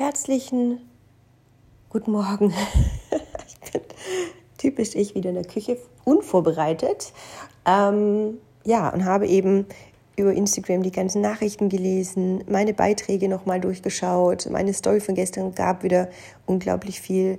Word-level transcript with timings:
Herzlichen 0.00 0.80
guten 1.90 2.12
Morgen. 2.12 2.54
ich 3.46 3.70
bin 3.70 3.82
typisch 4.56 4.94
ich 4.94 5.14
wieder 5.14 5.28
in 5.28 5.34
der 5.34 5.44
Küche, 5.44 5.76
unvorbereitet. 6.04 7.12
Ähm, 7.66 8.38
ja, 8.64 8.88
und 8.88 9.04
habe 9.04 9.26
eben 9.26 9.66
über 10.16 10.32
Instagram 10.32 10.82
die 10.84 10.90
ganzen 10.90 11.20
Nachrichten 11.20 11.68
gelesen, 11.68 12.44
meine 12.48 12.72
Beiträge 12.72 13.28
nochmal 13.28 13.60
durchgeschaut. 13.60 14.48
Meine 14.50 14.72
Story 14.72 15.00
von 15.00 15.14
gestern 15.14 15.54
gab 15.54 15.82
wieder 15.82 16.08
unglaublich 16.46 17.02
viel 17.02 17.36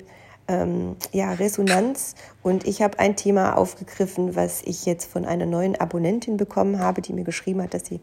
ähm, 0.47 0.97
ja, 1.11 1.33
Resonanz. 1.33 2.13
Und 2.43 2.67
ich 2.67 2.83
habe 2.83 2.99
ein 2.99 3.15
Thema 3.15 3.57
aufgegriffen, 3.57 4.35
was 4.35 4.61
ich 4.61 4.85
jetzt 4.85 5.11
von 5.11 5.25
einer 5.25 5.47
neuen 5.47 5.77
Abonnentin 5.77 6.37
bekommen 6.37 6.77
habe, 6.77 7.01
die 7.01 7.13
mir 7.13 7.23
geschrieben 7.23 7.63
hat, 7.63 7.73
dass 7.73 7.87
sie 7.87 8.01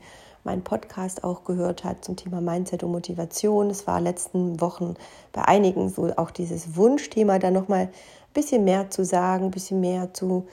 meinen 0.48 0.64
Podcast 0.64 1.24
auch 1.24 1.44
gehört 1.44 1.84
hat 1.84 2.02
zum 2.02 2.16
Thema 2.16 2.40
Mindset 2.40 2.82
und 2.82 2.92
Motivation. 2.92 3.68
Es 3.68 3.86
war 3.86 4.00
letzten 4.00 4.62
Wochen 4.62 4.94
bei 5.32 5.42
einigen 5.42 5.90
so 5.90 6.10
auch 6.16 6.30
dieses 6.30 6.74
Wunschthema, 6.74 7.38
da 7.38 7.50
nochmal 7.50 7.80
ein 7.82 7.90
bisschen 8.32 8.64
mehr 8.64 8.88
zu 8.88 9.04
sagen, 9.04 9.45
ein 9.45 9.50
bisschen 9.50 9.82
mehr 9.82 10.14
zu 10.14 10.46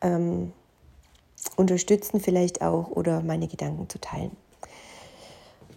ähm, 0.00 0.52
unterstützen 1.54 2.18
vielleicht 2.18 2.62
auch 2.62 2.90
oder 2.90 3.20
meine 3.20 3.46
Gedanken 3.46 3.88
zu 3.88 4.00
teilen. 4.00 4.32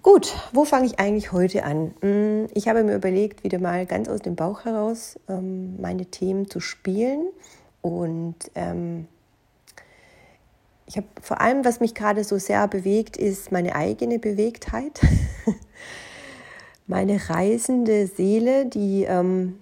Gut, 0.02 0.34
wo 0.54 0.66
fange 0.66 0.88
ich 0.88 1.00
eigentlich 1.00 1.32
heute 1.32 1.64
an? 1.64 1.94
Hm, 2.02 2.48
ich 2.56 2.68
habe 2.68 2.84
mir 2.84 2.96
überlegt, 2.96 3.44
wieder 3.44 3.60
mal 3.60 3.86
ganz 3.86 4.10
aus 4.10 4.22
dem 4.22 4.36
Bauch 4.36 4.66
heraus 4.66 5.20
ähm, 5.30 5.80
meine 5.80 6.08
Themen 6.08 6.50
zu 6.50 6.60
spielen 6.60 7.28
und 7.82 8.38
ähm, 8.56 9.08
ich 10.92 10.98
habe 10.98 11.08
vor 11.22 11.40
allem, 11.40 11.64
was 11.64 11.80
mich 11.80 11.96
gerade 11.96 12.26
so 12.26 12.38
sehr 12.38 12.68
bewegt, 12.68 13.16
ist 13.16 13.50
meine 13.50 13.76
eigene 13.76 14.20
Bewegtheit. 14.20 15.00
meine 16.86 17.30
reisende 17.30 18.08
Seele, 18.08 18.66
die 18.66 19.06
ähm, 19.06 19.60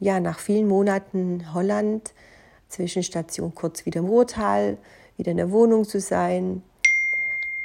ja 0.00 0.18
nach 0.18 0.40
vielen 0.40 0.66
Monaten 0.66 1.54
Holland 1.54 2.12
Zwischenstation 2.68 3.54
kurz 3.54 3.86
wieder 3.86 4.00
im 4.00 4.06
Ruhrtal, 4.06 4.76
wieder 5.16 5.30
in 5.30 5.36
der 5.36 5.52
Wohnung 5.52 5.84
zu 5.84 6.00
sein, 6.00 6.64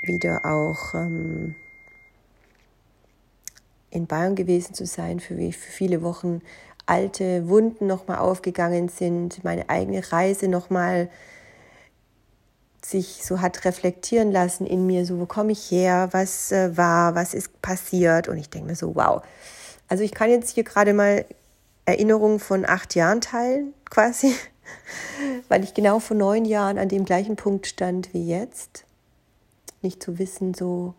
wieder 0.04 0.46
auch 0.46 0.94
ähm, 0.94 1.56
in 3.90 4.06
Bayern 4.06 4.36
gewesen 4.36 4.76
zu 4.76 4.86
sein, 4.86 5.20
für, 5.20 5.38
für 5.38 5.72
viele 5.72 6.04
Wochen 6.04 6.44
alte 6.86 7.50
Wunden 7.50 7.88
nochmal 7.88 8.20
aufgegangen 8.20 8.90
sind, 8.90 9.44
meine 9.44 9.72
eigene 9.72 10.12
Reise 10.12 10.48
nochmal 10.48 11.06
mal 11.06 11.10
sich 12.84 13.24
so 13.24 13.42
hat 13.42 13.66
reflektieren 13.66 14.32
lassen 14.32 14.66
in 14.66 14.86
mir, 14.86 15.06
so 15.06 15.20
wo 15.20 15.26
komme 15.26 15.52
ich 15.52 15.70
her, 15.72 16.10
was 16.12 16.52
äh, 16.52 16.76
war, 16.76 17.16
was 17.16 17.34
ist 17.34 17.62
passiert. 17.62 18.28
Und 18.28 18.38
ich 18.38 18.50
denke 18.50 18.70
mir 18.70 18.76
so, 18.76 18.96
wow. 18.96 19.22
Also 19.88 20.04
ich 20.04 20.14
kann 20.14 20.30
jetzt 20.30 20.52
hier 20.52 20.64
gerade 20.64 20.94
mal 20.94 21.26
Erinnerungen 21.86 22.40
von 22.40 22.66
acht 22.66 22.96
Jahren 22.96 23.22
teilen, 23.22 23.74
quasi, 23.90 24.34
weil 25.50 25.64
ich 25.64 25.74
genau 25.74 26.00
vor 26.00 26.18
neun 26.18 26.46
Jahren 26.46 26.78
an 26.78 26.90
dem 26.90 27.06
gleichen 27.06 27.36
Punkt 27.36 27.68
stand 27.68 28.14
wie 28.14 28.28
jetzt. 28.28 28.86
Nicht 29.82 30.02
zu 30.02 30.20
wissen, 30.20 30.54
so, 30.54 30.94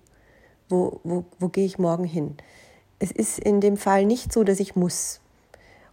wo, 0.68 1.00
wo, 1.04 1.24
wo 1.38 1.48
gehe 1.48 1.64
ich 1.64 1.78
morgen 1.78 2.04
hin. 2.04 2.36
Es 2.98 3.10
ist 3.10 3.38
in 3.38 3.60
dem 3.60 3.76
Fall 3.76 4.04
nicht 4.04 4.32
so, 4.32 4.44
dass 4.44 4.60
ich 4.60 4.76
muss. 4.76 5.21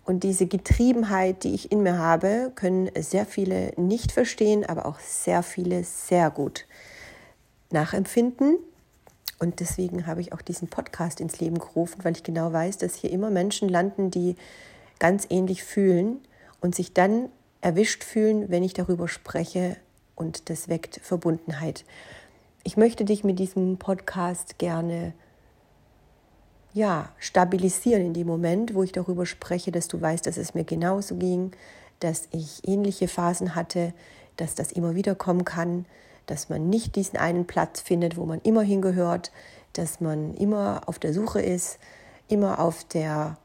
Und 0.09 0.23
diese 0.23 0.47
Getriebenheit, 0.47 1.43
die 1.43 1.53
ich 1.53 1.71
in 1.71 1.83
mir 1.83 1.99
habe, 1.99 2.51
können 2.55 2.89
sehr 2.97 3.27
viele 3.27 3.73
nicht 3.77 4.11
verstehen, 4.11 4.65
aber 4.65 4.87
auch 4.87 4.99
sehr 4.99 5.43
viele 5.43 5.83
sehr 5.83 6.31
gut 6.31 6.65
nachempfinden. 7.69 8.57
Und 9.37 9.59
deswegen 9.59 10.07
habe 10.07 10.21
ich 10.21 10.33
auch 10.33 10.41
diesen 10.41 10.67
Podcast 10.67 11.21
ins 11.21 11.39
Leben 11.39 11.59
gerufen, 11.59 11.99
weil 12.01 12.13
ich 12.13 12.23
genau 12.23 12.51
weiß, 12.51 12.79
dass 12.79 12.95
hier 12.95 13.11
immer 13.11 13.29
Menschen 13.29 13.69
landen, 13.69 14.09
die 14.09 14.35
ganz 14.97 15.27
ähnlich 15.29 15.63
fühlen 15.63 16.17
und 16.59 16.73
sich 16.73 16.91
dann 16.91 17.29
erwischt 17.61 18.03
fühlen, 18.03 18.49
wenn 18.49 18.63
ich 18.63 18.73
darüber 18.73 19.07
spreche 19.07 19.77
und 20.15 20.49
das 20.49 20.69
weckt 20.69 20.99
Verbundenheit. 21.03 21.85
Ich 22.63 22.77
möchte 22.77 23.05
dich 23.05 23.23
mit 23.23 23.37
diesem 23.37 23.77
Podcast 23.77 24.57
gerne 24.57 25.13
ja, 26.73 27.09
stabilisieren 27.17 28.05
in 28.05 28.13
dem 28.13 28.27
Moment, 28.27 28.73
wo 28.75 28.83
ich 28.83 28.91
darüber 28.91 29.25
spreche, 29.25 29.71
dass 29.71 29.87
du 29.87 29.99
weißt, 29.99 30.25
dass 30.25 30.37
es 30.37 30.53
mir 30.53 30.63
genauso 30.63 31.15
ging, 31.15 31.51
dass 31.99 32.27
ich 32.31 32.67
ähnliche 32.67 33.07
Phasen 33.07 33.55
hatte, 33.55 33.93
dass 34.37 34.55
das 34.55 34.71
immer 34.71 34.95
wieder 34.95 35.15
kommen 35.15 35.45
kann, 35.45 35.85
dass 36.27 36.49
man 36.49 36.69
nicht 36.69 36.95
diesen 36.95 37.17
einen 37.17 37.45
Platz 37.45 37.81
findet, 37.81 38.17
wo 38.17 38.25
man 38.25 38.39
immer 38.41 38.61
hingehört, 38.61 39.31
dass 39.73 39.99
man 39.99 40.35
immer 40.35 40.83
auf 40.85 40.99
der 40.99 41.13
Suche 41.13 41.41
ist, 41.41 41.79
immer 42.27 42.59
auf 42.59 42.83
der 42.85 43.37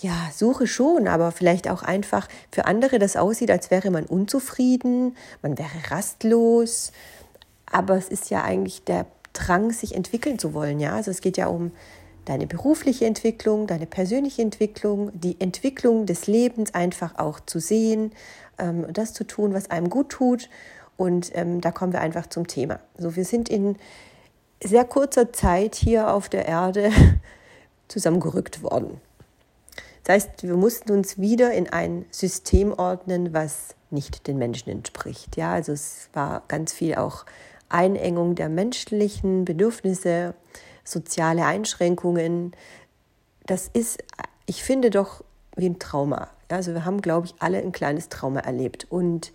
ja, 0.00 0.30
Suche 0.34 0.66
schon, 0.66 1.08
aber 1.08 1.32
vielleicht 1.32 1.68
auch 1.68 1.82
einfach 1.82 2.28
für 2.50 2.66
andere 2.66 2.98
das 2.98 3.16
aussieht, 3.16 3.50
als 3.50 3.70
wäre 3.70 3.90
man 3.90 4.04
unzufrieden, 4.04 5.16
man 5.42 5.56
wäre 5.58 5.90
rastlos. 5.90 6.92
Aber 7.66 7.96
es 7.96 8.08
ist 8.08 8.28
ja 8.28 8.42
eigentlich 8.42 8.84
der 8.84 9.06
Drang, 9.32 9.72
sich 9.72 9.94
entwickeln 9.94 10.38
zu 10.38 10.54
wollen. 10.54 10.80
Ja, 10.80 10.94
also 10.94 11.10
es 11.10 11.20
geht 11.20 11.36
ja 11.36 11.46
um 11.46 11.72
deine 12.24 12.46
berufliche 12.46 13.06
Entwicklung, 13.06 13.66
deine 13.66 13.86
persönliche 13.86 14.42
Entwicklung, 14.42 15.10
die 15.14 15.40
Entwicklung 15.40 16.06
des 16.06 16.26
Lebens 16.26 16.74
einfach 16.74 17.18
auch 17.18 17.40
zu 17.40 17.58
sehen, 17.58 18.12
ähm, 18.58 18.86
das 18.92 19.12
zu 19.12 19.24
tun, 19.24 19.54
was 19.54 19.70
einem 19.70 19.90
gut 19.90 20.10
tut. 20.10 20.48
Und 20.96 21.30
ähm, 21.34 21.60
da 21.60 21.72
kommen 21.72 21.92
wir 21.92 22.00
einfach 22.00 22.26
zum 22.26 22.46
Thema. 22.46 22.78
So, 22.96 23.16
wir 23.16 23.24
sind 23.24 23.48
in 23.48 23.76
sehr 24.62 24.84
kurzer 24.84 25.32
Zeit 25.32 25.74
hier 25.74 26.12
auf 26.12 26.28
der 26.28 26.46
Erde 26.46 26.90
zusammengerückt 27.88 28.62
worden. 28.62 29.00
Das 30.04 30.14
heißt, 30.14 30.42
wir 30.42 30.56
mussten 30.56 30.92
uns 30.92 31.18
wieder 31.18 31.52
in 31.52 31.68
ein 31.68 32.04
System 32.10 32.72
ordnen, 32.72 33.32
was 33.32 33.74
nicht 33.90 34.26
den 34.26 34.38
Menschen 34.38 34.70
entspricht. 34.70 35.36
Ja, 35.36 35.52
also 35.52 35.72
es 35.72 36.08
war 36.12 36.42
ganz 36.48 36.72
viel 36.72 36.94
auch 36.96 37.24
Einengung 37.72 38.34
der 38.34 38.48
menschlichen 38.48 39.44
Bedürfnisse, 39.44 40.34
soziale 40.84 41.44
Einschränkungen. 41.44 42.52
Das 43.46 43.68
ist, 43.72 44.02
ich 44.46 44.62
finde 44.62 44.90
doch 44.90 45.24
wie 45.56 45.66
ein 45.66 45.78
Trauma. 45.78 46.28
Also 46.48 46.72
wir 46.72 46.84
haben, 46.84 47.00
glaube 47.00 47.26
ich, 47.26 47.34
alle 47.38 47.58
ein 47.58 47.72
kleines 47.72 48.08
Trauma 48.08 48.40
erlebt. 48.40 48.86
Und 48.90 49.32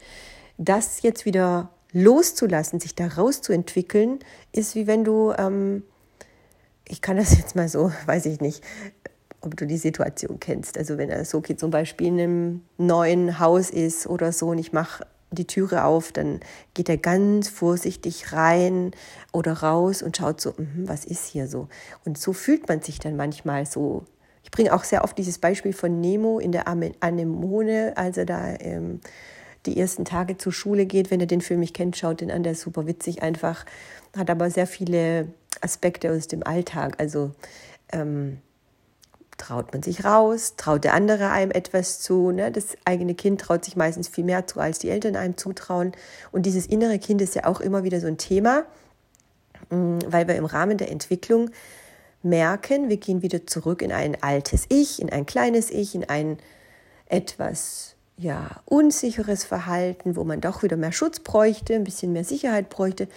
das 0.57 1.01
jetzt 1.01 1.25
wieder 1.25 1.69
loszulassen, 1.93 2.79
sich 2.79 2.95
da 2.95 3.07
rauszuentwickeln, 3.07 4.19
ist 4.51 4.75
wie 4.75 4.87
wenn 4.87 5.03
du, 5.03 5.33
ähm, 5.37 5.83
ich 6.87 7.01
kann 7.01 7.17
das 7.17 7.37
jetzt 7.37 7.55
mal 7.55 7.69
so, 7.69 7.91
weiß 8.05 8.25
ich 8.27 8.41
nicht, 8.41 8.63
ob 9.41 9.55
du 9.55 9.65
die 9.65 9.77
Situation 9.77 10.39
kennst. 10.39 10.77
Also 10.77 10.97
wenn 10.97 11.09
er 11.09 11.23
so 11.25 11.41
geht, 11.41 11.59
zum 11.59 11.71
Beispiel 11.71 12.07
in 12.07 12.19
einem 12.19 12.61
neuen 12.77 13.39
Haus 13.39 13.69
ist 13.69 14.07
oder 14.07 14.31
so 14.31 14.49
und 14.49 14.57
ich 14.57 14.73
mache 14.73 15.05
die 15.31 15.47
Türe 15.47 15.83
auf, 15.83 16.11
dann 16.11 16.39
geht 16.73 16.89
er 16.89 16.97
ganz 16.97 17.49
vorsichtig 17.49 18.31
rein 18.33 18.91
oder 19.33 19.53
raus 19.53 20.01
und 20.01 20.15
schaut 20.17 20.39
so, 20.39 20.53
mh, 20.57 20.87
was 20.87 21.05
ist 21.05 21.25
hier 21.25 21.47
so? 21.47 21.67
Und 22.05 22.17
so 22.17 22.33
fühlt 22.33 22.67
man 22.67 22.81
sich 22.81 22.99
dann 22.99 23.15
manchmal 23.15 23.65
so. 23.65 24.05
Ich 24.43 24.51
bringe 24.51 24.73
auch 24.73 24.85
sehr 24.85 25.03
oft 25.03 25.17
dieses 25.17 25.39
Beispiel 25.39 25.73
von 25.73 25.99
Nemo 25.99 26.39
in 26.39 26.53
der 26.53 26.67
Anemone, 26.67 27.93
als 27.97 28.17
er 28.17 28.25
da 28.25 28.55
ähm, 28.59 29.01
die 29.65 29.77
ersten 29.77 30.05
Tage 30.05 30.37
zur 30.37 30.53
Schule 30.53 30.85
geht. 30.85 31.11
Wenn 31.11 31.19
ihr 31.19 31.27
den 31.27 31.41
Film 31.41 31.59
nicht 31.59 31.75
kennt, 31.75 31.97
schaut 31.97 32.21
den 32.21 32.31
an, 32.31 32.43
der 32.43 32.53
ist 32.53 32.61
super 32.61 32.87
witzig 32.87 33.21
einfach, 33.21 33.65
hat 34.15 34.29
aber 34.29 34.49
sehr 34.49 34.67
viele 34.67 35.27
Aspekte 35.59 36.11
aus 36.11 36.27
dem 36.27 36.43
Alltag. 36.43 36.95
Also 36.99 37.31
ähm, 37.91 38.37
traut 39.37 39.71
man 39.71 39.83
sich 39.83 40.03
raus, 40.03 40.55
traut 40.57 40.83
der 40.83 40.93
andere 40.93 41.29
einem 41.29 41.51
etwas 41.51 41.99
zu. 41.99 42.31
Ne? 42.31 42.51
Das 42.51 42.75
eigene 42.85 43.15
Kind 43.15 43.41
traut 43.41 43.65
sich 43.65 43.75
meistens 43.75 44.07
viel 44.07 44.23
mehr 44.23 44.47
zu, 44.47 44.59
als 44.59 44.79
die 44.79 44.89
Eltern 44.89 45.15
einem 45.15 45.37
zutrauen. 45.37 45.91
Und 46.31 46.45
dieses 46.45 46.65
innere 46.65 46.99
Kind 46.99 47.21
ist 47.21 47.35
ja 47.35 47.45
auch 47.45 47.61
immer 47.61 47.83
wieder 47.83 47.99
so 47.99 48.07
ein 48.07 48.17
Thema, 48.17 48.63
mm, 49.69 49.99
weil 50.07 50.27
wir 50.27 50.35
im 50.35 50.45
Rahmen 50.45 50.77
der 50.77 50.91
Entwicklung 50.91 51.51
merken, 52.23 52.89
wir 52.89 52.97
gehen 52.97 53.21
wieder 53.21 53.45
zurück 53.45 53.81
in 53.81 53.91
ein 53.91 54.21
altes 54.21 54.65
Ich, 54.69 55.01
in 55.01 55.11
ein 55.11 55.25
kleines 55.25 55.69
Ich, 55.69 55.93
in 55.93 56.09
ein 56.09 56.37
etwas 57.05 57.95
ja, 58.17 58.61
unsicheres 58.65 59.43
Verhalten, 59.43 60.15
wo 60.15 60.23
man 60.23 60.41
doch 60.41 60.63
wieder 60.63 60.75
mehr 60.75 60.91
Schutz 60.91 61.19
bräuchte, 61.19 61.75
ein 61.75 61.83
bisschen 61.83 62.11
mehr 62.11 62.23
Sicherheit 62.23 62.69
bräuchte. 62.69 63.07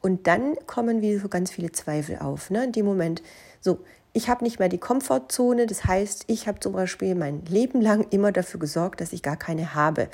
Und 0.00 0.26
dann 0.26 0.54
kommen 0.66 1.02
wieder 1.02 1.20
so 1.20 1.28
ganz 1.28 1.50
viele 1.50 1.72
Zweifel 1.72 2.18
auf. 2.18 2.50
Ne? 2.50 2.64
In 2.64 2.72
dem 2.72 2.86
Moment, 2.86 3.22
so, 3.60 3.80
ich 4.16 4.30
habe 4.30 4.44
nicht 4.44 4.58
mehr 4.58 4.70
die 4.70 4.78
Komfortzone. 4.78 5.66
Das 5.66 5.84
heißt, 5.84 6.24
ich 6.26 6.48
habe 6.48 6.58
zum 6.58 6.72
Beispiel 6.72 7.14
mein 7.14 7.44
Leben 7.44 7.82
lang 7.82 8.06
immer 8.08 8.32
dafür 8.32 8.58
gesorgt, 8.58 9.02
dass 9.02 9.12
ich 9.12 9.22
gar 9.22 9.36
keine 9.36 9.74
habe. 9.74 10.08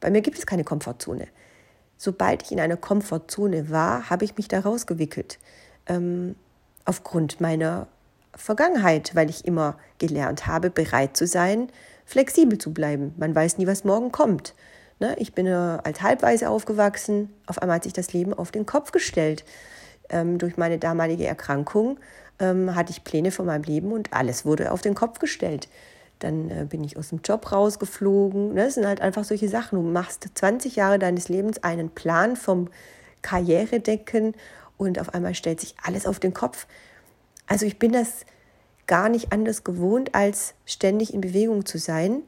Bei 0.00 0.10
mir 0.10 0.22
gibt 0.22 0.38
es 0.38 0.46
keine 0.46 0.64
Komfortzone. 0.64 1.28
Sobald 1.98 2.42
ich 2.42 2.52
in 2.52 2.58
einer 2.60 2.78
Komfortzone 2.78 3.68
war, 3.68 4.08
habe 4.08 4.24
ich 4.24 4.38
mich 4.38 4.48
da 4.48 4.60
rausgewickelt. 4.60 5.38
Ähm, 5.86 6.36
aufgrund 6.86 7.42
meiner 7.42 7.86
Vergangenheit, 8.34 9.14
weil 9.14 9.28
ich 9.28 9.44
immer 9.44 9.76
gelernt 9.98 10.46
habe, 10.46 10.70
bereit 10.70 11.14
zu 11.14 11.26
sein, 11.26 11.68
flexibel 12.06 12.56
zu 12.56 12.72
bleiben. 12.72 13.14
Man 13.18 13.34
weiß 13.34 13.58
nie, 13.58 13.66
was 13.66 13.84
morgen 13.84 14.10
kommt. 14.10 14.54
Ne? 15.00 15.16
Ich 15.18 15.34
bin 15.34 15.46
als 15.48 16.00
Halbweise 16.00 16.48
aufgewachsen. 16.48 17.28
Auf 17.46 17.58
einmal 17.60 17.76
hat 17.76 17.84
sich 17.84 17.92
das 17.92 18.14
Leben 18.14 18.32
auf 18.32 18.52
den 18.52 18.64
Kopf 18.64 18.90
gestellt 18.90 19.44
ähm, 20.08 20.38
durch 20.38 20.56
meine 20.56 20.78
damalige 20.78 21.26
Erkrankung 21.26 21.98
ähm, 22.38 22.74
hatte 22.74 22.90
ich 22.90 23.04
Pläne 23.04 23.30
von 23.30 23.46
meinem 23.46 23.62
Leben 23.62 23.92
und 23.92 24.12
alles 24.12 24.44
wurde 24.44 24.72
auf 24.72 24.80
den 24.80 24.94
Kopf 24.94 25.18
gestellt. 25.18 25.68
Dann 26.18 26.50
äh, 26.50 26.66
bin 26.68 26.84
ich 26.84 26.96
aus 26.96 27.10
dem 27.10 27.20
Job 27.22 27.52
rausgeflogen. 27.52 28.54
Ne? 28.54 28.64
Das 28.64 28.74
sind 28.74 28.86
halt 28.86 29.00
einfach 29.00 29.24
solche 29.24 29.48
Sachen. 29.48 29.76
Du 29.76 29.88
machst 29.88 30.26
20 30.34 30.76
Jahre 30.76 30.98
deines 30.98 31.28
Lebens 31.28 31.62
einen 31.62 31.90
Plan 31.90 32.36
vom 32.36 32.68
Karrieredecken 33.22 34.34
und 34.76 34.98
auf 34.98 35.14
einmal 35.14 35.34
stellt 35.34 35.60
sich 35.60 35.74
alles 35.82 36.06
auf 36.06 36.20
den 36.20 36.34
Kopf. 36.34 36.66
Also 37.46 37.66
ich 37.66 37.78
bin 37.78 37.92
das 37.92 38.24
gar 38.86 39.08
nicht 39.08 39.32
anders 39.32 39.64
gewohnt, 39.64 40.14
als 40.14 40.54
ständig 40.66 41.14
in 41.14 41.20
Bewegung 41.20 41.66
zu 41.66 41.78
sein. 41.78 42.22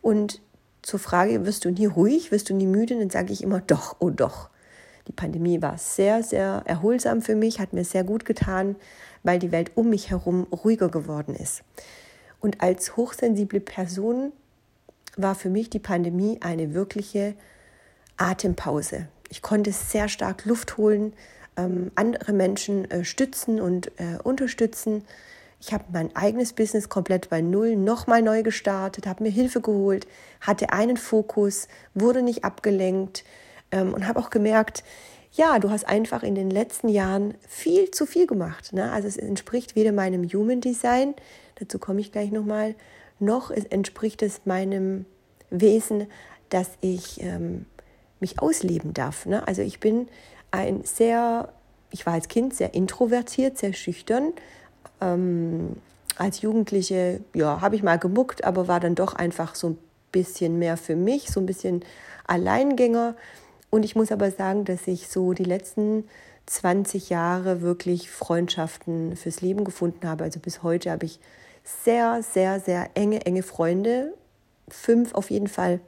Und 0.00 0.40
zur 0.82 0.98
Frage, 0.98 1.44
wirst 1.44 1.64
du 1.64 1.70
nie 1.70 1.86
ruhig, 1.86 2.30
wirst 2.30 2.50
du 2.50 2.54
nie 2.54 2.66
müde, 2.66 2.98
dann 2.98 3.10
sage 3.10 3.32
ich 3.32 3.42
immer 3.42 3.60
doch, 3.60 3.96
oh 3.98 4.10
doch. 4.10 4.48
Die 5.06 5.12
Pandemie 5.12 5.60
war 5.62 5.78
sehr, 5.78 6.22
sehr 6.22 6.62
erholsam 6.66 7.22
für 7.22 7.34
mich, 7.34 7.60
hat 7.60 7.72
mir 7.72 7.84
sehr 7.84 8.04
gut 8.04 8.24
getan, 8.24 8.76
weil 9.22 9.38
die 9.38 9.52
Welt 9.52 9.72
um 9.74 9.90
mich 9.90 10.10
herum 10.10 10.46
ruhiger 10.52 10.88
geworden 10.88 11.34
ist. 11.34 11.62
Und 12.40 12.60
als 12.60 12.96
hochsensible 12.96 13.60
Person 13.60 14.32
war 15.16 15.34
für 15.34 15.50
mich 15.50 15.70
die 15.70 15.80
Pandemie 15.80 16.38
eine 16.40 16.74
wirkliche 16.74 17.34
Atempause. 18.16 19.08
Ich 19.28 19.42
konnte 19.42 19.72
sehr 19.72 20.08
stark 20.08 20.44
Luft 20.44 20.76
holen, 20.76 21.12
ähm, 21.56 21.90
andere 21.94 22.32
Menschen 22.32 22.90
äh, 22.90 23.04
stützen 23.04 23.60
und 23.60 23.88
äh, 23.98 24.18
unterstützen. 24.22 25.04
Ich 25.60 25.72
habe 25.72 25.84
mein 25.92 26.14
eigenes 26.14 26.52
Business 26.52 26.88
komplett 26.88 27.30
bei 27.30 27.40
Null 27.40 27.74
nochmal 27.76 28.22
neu 28.22 28.42
gestartet, 28.42 29.06
habe 29.06 29.24
mir 29.24 29.30
Hilfe 29.30 29.60
geholt, 29.60 30.06
hatte 30.40 30.72
einen 30.72 30.96
Fokus, 30.96 31.66
wurde 31.94 32.22
nicht 32.22 32.44
abgelenkt 32.44 33.24
ähm, 33.72 33.92
und 33.92 34.06
habe 34.06 34.20
auch 34.20 34.30
gemerkt, 34.30 34.84
ja, 35.38 35.60
du 35.60 35.70
hast 35.70 35.88
einfach 35.88 36.24
in 36.24 36.34
den 36.34 36.50
letzten 36.50 36.88
Jahren 36.88 37.34
viel 37.46 37.92
zu 37.92 38.06
viel 38.06 38.26
gemacht. 38.26 38.72
Ne? 38.72 38.90
Also 38.90 39.06
es 39.06 39.16
entspricht 39.16 39.76
weder 39.76 39.92
meinem 39.92 40.24
Human 40.24 40.60
Design, 40.60 41.14
dazu 41.54 41.78
komme 41.78 42.00
ich 42.00 42.10
gleich 42.10 42.32
nochmal, 42.32 42.74
noch 43.20 43.52
es 43.52 43.64
entspricht 43.64 44.22
es 44.22 44.40
meinem 44.46 45.06
Wesen, 45.50 46.08
dass 46.50 46.70
ich 46.80 47.22
ähm, 47.22 47.66
mich 48.18 48.40
ausleben 48.40 48.94
darf. 48.94 49.26
Ne? 49.26 49.46
Also 49.46 49.62
ich 49.62 49.78
bin 49.78 50.08
ein 50.50 50.82
sehr, 50.82 51.52
ich 51.90 52.04
war 52.04 52.14
als 52.14 52.26
Kind 52.26 52.54
sehr 52.54 52.74
introvertiert, 52.74 53.58
sehr 53.58 53.74
schüchtern. 53.74 54.32
Ähm, 55.00 55.76
als 56.16 56.42
Jugendliche, 56.42 57.20
ja, 57.32 57.60
habe 57.60 57.76
ich 57.76 57.84
mal 57.84 57.98
gemuckt, 57.98 58.42
aber 58.42 58.66
war 58.66 58.80
dann 58.80 58.96
doch 58.96 59.14
einfach 59.14 59.54
so 59.54 59.70
ein 59.70 59.78
bisschen 60.10 60.58
mehr 60.58 60.76
für 60.76 60.96
mich, 60.96 61.30
so 61.30 61.38
ein 61.38 61.46
bisschen 61.46 61.84
Alleingänger. 62.26 63.14
Und 63.70 63.84
ich 63.84 63.96
muss 63.96 64.12
aber 64.12 64.30
sagen, 64.30 64.64
dass 64.64 64.86
ich 64.86 65.08
so 65.08 65.32
die 65.32 65.44
letzten 65.44 66.04
20 66.46 67.10
Jahre 67.10 67.60
wirklich 67.60 68.10
Freundschaften 68.10 69.16
fürs 69.16 69.42
Leben 69.42 69.64
gefunden 69.64 70.08
habe. 70.08 70.24
Also 70.24 70.40
bis 70.40 70.62
heute 70.62 70.90
habe 70.90 71.04
ich 71.06 71.20
sehr, 71.64 72.22
sehr, 72.22 72.60
sehr 72.60 72.90
enge, 72.94 73.26
enge 73.26 73.42
Freunde. 73.42 74.14
Fünf 74.68 75.14
auf 75.14 75.30
jeden 75.30 75.48
Fall, 75.48 75.80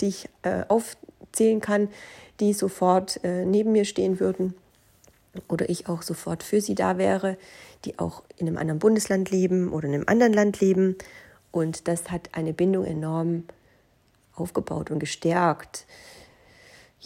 die 0.00 0.08
ich 0.08 0.28
äh, 0.42 0.64
aufzählen 0.68 1.60
kann, 1.60 1.88
die 2.40 2.52
sofort 2.52 3.22
äh, 3.22 3.44
neben 3.44 3.72
mir 3.72 3.84
stehen 3.84 4.18
würden 4.18 4.54
oder 5.48 5.68
ich 5.68 5.88
auch 5.88 6.02
sofort 6.02 6.42
für 6.42 6.60
sie 6.60 6.74
da 6.74 6.98
wäre, 6.98 7.36
die 7.84 7.98
auch 7.98 8.22
in 8.36 8.48
einem 8.48 8.58
anderen 8.58 8.78
Bundesland 8.78 9.30
leben 9.30 9.72
oder 9.72 9.86
in 9.86 9.94
einem 9.94 10.08
anderen 10.08 10.32
Land 10.32 10.60
leben. 10.60 10.96
Und 11.52 11.88
das 11.88 12.10
hat 12.10 12.30
eine 12.32 12.52
Bindung 12.52 12.84
enorm 12.84 13.44
aufgebaut 14.34 14.90
und 14.90 14.98
gestärkt. 14.98 15.86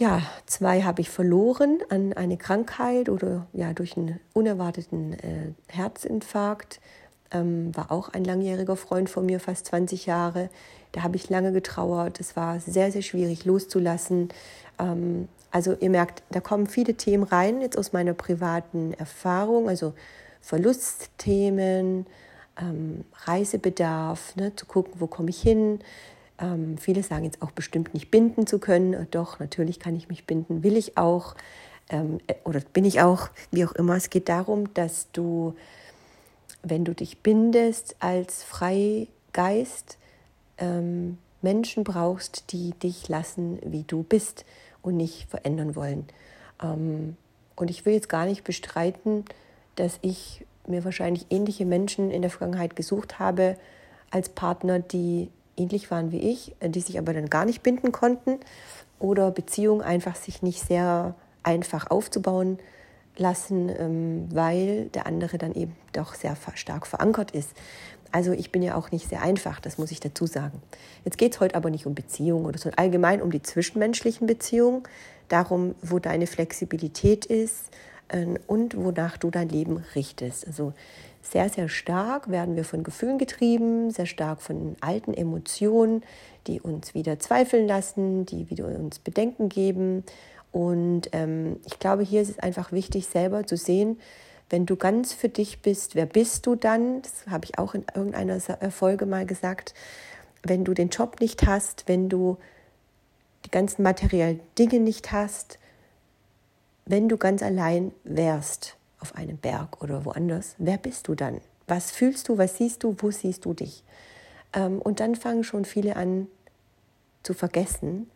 Ja, 0.00 0.22
zwei 0.46 0.80
habe 0.80 1.02
ich 1.02 1.10
verloren 1.10 1.80
an 1.90 2.14
eine 2.14 2.38
Krankheit 2.38 3.10
oder 3.10 3.46
ja 3.52 3.74
durch 3.74 3.98
einen 3.98 4.18
unerwarteten 4.32 5.12
äh, 5.12 5.52
Herzinfarkt. 5.68 6.80
Ähm, 7.30 7.76
war 7.76 7.92
auch 7.92 8.08
ein 8.08 8.24
langjähriger 8.24 8.76
Freund 8.76 9.10
von 9.10 9.26
mir, 9.26 9.40
fast 9.40 9.66
20 9.66 10.06
Jahre. 10.06 10.48
Da 10.92 11.02
habe 11.02 11.16
ich 11.16 11.28
lange 11.28 11.52
getrauert. 11.52 12.18
Es 12.18 12.34
war 12.34 12.60
sehr, 12.60 12.90
sehr 12.90 13.02
schwierig 13.02 13.44
loszulassen. 13.44 14.30
Ähm, 14.78 15.28
also 15.50 15.76
ihr 15.78 15.90
merkt, 15.90 16.22
da 16.30 16.40
kommen 16.40 16.66
viele 16.66 16.94
Themen 16.94 17.24
rein, 17.24 17.60
jetzt 17.60 17.76
aus 17.76 17.92
meiner 17.92 18.14
privaten 18.14 18.94
Erfahrung, 18.94 19.68
also 19.68 19.92
Verlustthemen, 20.40 22.06
ähm, 22.58 23.04
Reisebedarf, 23.26 24.34
ne, 24.36 24.56
zu 24.56 24.64
gucken, 24.64 24.94
wo 24.96 25.06
komme 25.06 25.28
ich 25.28 25.42
hin, 25.42 25.80
ähm, 26.40 26.78
viele 26.78 27.02
sagen 27.02 27.24
jetzt 27.24 27.42
auch 27.42 27.50
bestimmt 27.50 27.94
nicht 27.94 28.10
binden 28.10 28.46
zu 28.46 28.58
können. 28.58 28.94
Äh, 28.94 29.06
doch, 29.10 29.38
natürlich 29.38 29.78
kann 29.78 29.94
ich 29.94 30.08
mich 30.08 30.26
binden, 30.26 30.62
will 30.62 30.76
ich 30.76 30.96
auch 30.96 31.34
ähm, 31.90 32.18
äh, 32.26 32.34
oder 32.44 32.60
bin 32.72 32.84
ich 32.84 33.00
auch, 33.00 33.28
wie 33.50 33.64
auch 33.64 33.72
immer. 33.72 33.96
Es 33.96 34.10
geht 34.10 34.28
darum, 34.28 34.72
dass 34.74 35.10
du, 35.12 35.54
wenn 36.62 36.84
du 36.84 36.94
dich 36.94 37.18
bindest 37.18 37.96
als 38.00 38.42
Freigeist, 38.42 39.98
ähm, 40.58 41.18
Menschen 41.42 41.84
brauchst, 41.84 42.52
die 42.52 42.72
dich 42.72 43.08
lassen, 43.08 43.58
wie 43.64 43.82
du 43.82 44.02
bist 44.02 44.44
und 44.82 44.96
nicht 44.96 45.28
verändern 45.28 45.74
wollen. 45.74 46.06
Ähm, 46.62 47.16
und 47.56 47.70
ich 47.70 47.84
will 47.84 47.94
jetzt 47.94 48.08
gar 48.08 48.26
nicht 48.26 48.44
bestreiten, 48.44 49.24
dass 49.76 49.98
ich 50.02 50.44
mir 50.66 50.84
wahrscheinlich 50.84 51.26
ähnliche 51.30 51.66
Menschen 51.66 52.10
in 52.10 52.22
der 52.22 52.30
Vergangenheit 52.30 52.76
gesucht 52.76 53.18
habe 53.18 53.56
als 54.10 54.28
Partner, 54.28 54.78
die 54.78 55.28
ähnlich 55.60 55.90
waren 55.90 56.12
wie 56.12 56.18
ich, 56.30 56.54
äh, 56.60 56.68
die 56.68 56.80
sich 56.80 56.98
aber 56.98 57.12
dann 57.12 57.28
gar 57.28 57.44
nicht 57.44 57.62
binden 57.62 57.92
konnten 57.92 58.38
oder 58.98 59.30
Beziehungen 59.30 59.82
einfach 59.82 60.16
sich 60.16 60.42
nicht 60.42 60.60
sehr 60.60 61.14
einfach 61.42 61.90
aufzubauen 61.90 62.58
lassen, 63.16 63.68
ähm, 63.68 64.28
weil 64.30 64.86
der 64.94 65.06
andere 65.06 65.38
dann 65.38 65.54
eben 65.54 65.76
doch 65.92 66.14
sehr 66.14 66.36
stark 66.54 66.86
verankert 66.86 67.32
ist. 67.32 67.50
Also 68.12 68.32
ich 68.32 68.50
bin 68.50 68.62
ja 68.62 68.74
auch 68.74 68.90
nicht 68.90 69.08
sehr 69.08 69.22
einfach, 69.22 69.60
das 69.60 69.78
muss 69.78 69.92
ich 69.92 70.00
dazu 70.00 70.26
sagen. 70.26 70.60
Jetzt 71.04 71.16
geht 71.16 71.34
es 71.34 71.40
heute 71.40 71.54
aber 71.54 71.70
nicht 71.70 71.86
um 71.86 71.94
Beziehungen 71.94 72.44
oder 72.44 72.58
so 72.58 72.70
allgemein 72.76 73.22
um 73.22 73.30
die 73.30 73.42
zwischenmenschlichen 73.42 74.26
Beziehungen, 74.26 74.82
darum, 75.28 75.76
wo 75.80 75.98
deine 76.00 76.26
Flexibilität 76.26 77.24
ist 77.24 77.70
und 78.46 78.76
wonach 78.76 79.16
du 79.16 79.30
dein 79.30 79.48
Leben 79.48 79.84
richtest. 79.94 80.46
Also 80.46 80.72
sehr, 81.22 81.48
sehr 81.48 81.68
stark 81.68 82.30
werden 82.30 82.56
wir 82.56 82.64
von 82.64 82.82
Gefühlen 82.82 83.18
getrieben, 83.18 83.90
sehr 83.90 84.06
stark 84.06 84.42
von 84.42 84.76
alten 84.80 85.14
Emotionen, 85.14 86.02
die 86.46 86.60
uns 86.60 86.94
wieder 86.94 87.18
zweifeln 87.18 87.66
lassen, 87.66 88.26
die 88.26 88.50
wieder 88.50 88.66
uns 88.66 88.98
Bedenken 88.98 89.48
geben. 89.48 90.04
Und 90.50 91.10
ähm, 91.12 91.60
ich 91.66 91.78
glaube, 91.78 92.02
hier 92.02 92.22
ist 92.22 92.30
es 92.30 92.38
einfach 92.38 92.72
wichtig, 92.72 93.06
selber 93.06 93.46
zu 93.46 93.56
sehen, 93.56 93.98
wenn 94.48 94.66
du 94.66 94.74
ganz 94.74 95.12
für 95.12 95.28
dich 95.28 95.62
bist, 95.62 95.94
wer 95.94 96.06
bist 96.06 96.44
du 96.46 96.56
dann? 96.56 97.02
Das 97.02 97.28
habe 97.28 97.44
ich 97.44 97.58
auch 97.58 97.74
in 97.74 97.84
irgendeiner 97.94 98.40
äh, 98.60 98.70
Folge 98.70 99.06
mal 99.06 99.24
gesagt. 99.24 99.74
Wenn 100.42 100.64
du 100.64 100.74
den 100.74 100.88
Job 100.88 101.20
nicht 101.20 101.46
hast, 101.46 101.84
wenn 101.86 102.08
du 102.08 102.36
die 103.44 103.50
ganzen 103.50 103.84
materiellen 103.84 104.40
Dinge 104.58 104.80
nicht 104.80 105.12
hast, 105.12 105.59
wenn 106.90 107.08
du 107.08 107.16
ganz 107.16 107.42
allein 107.42 107.92
wärst, 108.04 108.76
auf 108.98 109.14
einem 109.14 109.36
Berg 109.36 109.82
oder 109.82 110.04
woanders, 110.04 110.54
wer 110.58 110.76
bist 110.76 111.08
du 111.08 111.14
dann? 111.14 111.40
Was 111.66 111.90
fühlst 111.90 112.28
du, 112.28 112.36
was 112.36 112.56
siehst 112.56 112.82
du, 112.82 112.96
wo 112.98 113.10
siehst 113.10 113.44
du 113.44 113.54
dich? 113.54 113.84
Ähm, 114.52 114.82
und 114.82 115.00
dann 115.00 115.14
fangen 115.14 115.44
schon 115.44 115.64
viele 115.64 115.96
an 115.96 116.26
zu 117.22 117.32
vergessen, 117.32 118.10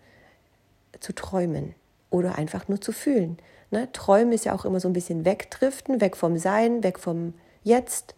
zu 1.00 1.14
träumen 1.14 1.74
oder 2.10 2.36
einfach 2.36 2.68
nur 2.68 2.80
zu 2.80 2.92
fühlen. 2.92 3.38
Ne? 3.70 3.90
Träumen 3.92 4.32
ist 4.32 4.44
ja 4.44 4.54
auch 4.54 4.64
immer 4.64 4.80
so 4.80 4.88
ein 4.88 4.92
bisschen 4.92 5.24
wegdriften, 5.24 6.00
weg 6.00 6.16
vom 6.16 6.36
Sein, 6.36 6.82
weg 6.82 6.98
vom 6.98 7.34
Jetzt. 7.62 8.14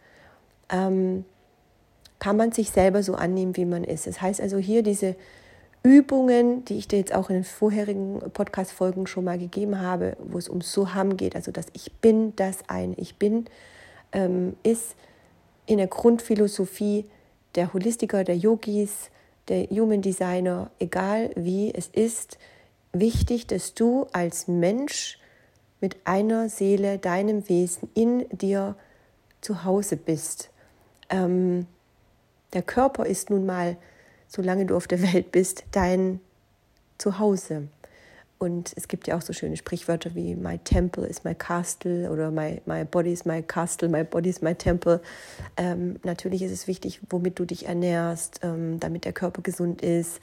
Ähm, 0.71 1.25
kann 2.19 2.37
man 2.37 2.51
sich 2.51 2.71
selber 2.71 3.03
so 3.03 3.15
annehmen, 3.15 3.57
wie 3.57 3.67
man 3.67 3.85
ist. 3.85 4.07
Das 4.07 4.23
heißt 4.23 4.41
also 4.41 4.57
hier 4.57 4.83
diese 4.83 5.17
Übungen, 5.83 6.65
die 6.65 6.79
ich 6.79 6.89
dir 6.89 6.99
jetzt 6.99 7.15
auch 7.15 7.31
in 7.31 7.37
den 7.37 7.45
vorherigen 7.45 8.21
Podcast-Folgen 8.33 9.07
schon 9.07 9.25
mal 9.25 9.39
gegeben 9.39 9.81
habe, 9.81 10.17
wo 10.21 10.39
es 10.39 10.49
um 10.49 10.61
Soham 10.61 11.17
geht, 11.17 11.37
also 11.37 11.53
dass 11.53 11.67
Ich 11.73 11.93
bin 11.93 12.35
das 12.37 12.69
ein 12.69 12.95
Ich 12.97 13.17
bin, 13.17 13.47
ähm, 14.13 14.57
ist 14.63 14.97
in 15.67 15.79
der 15.79 15.87
Grundphilosophie 15.87 17.07
der 17.55 17.73
Holistiker, 17.73 18.25
der 18.25 18.37
Yogis, 18.37 19.11
der 19.49 19.65
Human 19.69 20.03
Designer, 20.03 20.71
egal 20.79 21.31
wie 21.37 21.73
es 21.73 21.89
ist, 21.89 22.39
wichtig, 22.93 23.47
dass 23.47 23.75
du 23.75 24.07
als 24.13 24.49
Mensch 24.49 25.19
mit 25.81 25.97
einer 26.05 26.49
Seele, 26.49 26.99
deinem 26.99 27.49
Wesen 27.49 27.89
in 27.95 28.27
dir 28.31 28.77
zu 29.41 29.65
Hause 29.65 29.97
bist. 29.97 30.51
Ähm, 31.11 31.67
der 32.53 32.63
Körper 32.63 33.07
ist 33.07 33.31
nun 33.31 33.47
mal 33.47 33.77
solange 34.29 34.67
du 34.67 34.77
auf 34.77 34.87
der 34.87 35.03
Welt 35.03 35.33
bist, 35.33 35.65
dein 35.73 36.21
Zuhause. 36.99 37.69
Und 38.39 38.73
es 38.77 38.89
gibt 38.89 39.07
ja 39.07 39.17
auch 39.17 39.23
so 39.23 39.33
schöne 39.33 39.57
Sprichwörter 39.57 40.15
wie 40.15 40.35
My 40.35 40.59
temple 40.59 41.07
is 41.07 41.25
my 41.25 41.35
castle 41.35 42.11
oder 42.11 42.31
My, 42.31 42.61
my 42.67 42.85
body 42.85 43.13
is 43.13 43.25
my 43.25 43.43
castle, 43.43 43.89
my 43.89 44.05
body 44.05 44.29
is 44.29 44.43
my 44.43 44.55
temple. 44.55 45.01
Ähm, 45.57 45.97
natürlich 46.05 46.43
ist 46.43 46.53
es 46.53 46.67
wichtig, 46.67 47.01
womit 47.09 47.39
du 47.39 47.47
dich 47.47 47.67
ernährst, 47.67 48.41
ähm, 48.43 48.79
damit 48.79 49.07
der 49.07 49.15
Körper 49.15 49.41
gesund 49.41 49.81
ist, 49.81 50.21